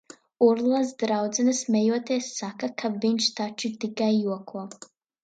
Urlas 0.43 0.93
draudzene 1.01 1.53
smejoties 1.59 2.29
saka, 2.37 2.71
ka 2.83 2.91
viņš 3.05 3.29
taču 3.41 3.73
tikai 3.85 4.09
joko. 4.17 4.65